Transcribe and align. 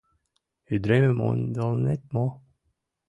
Ӱдыремым 0.73 1.17
ондалынет 1.27 2.01
мо?.. 2.15 2.25